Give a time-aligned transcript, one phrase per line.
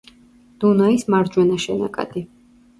[0.63, 2.29] დუნაის მარჯვენა შენაკადი.